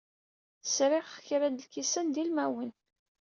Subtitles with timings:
[0.65, 2.71] Sriɣ kra n lkisan d ilmawen.